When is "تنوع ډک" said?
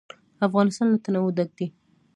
1.03-1.49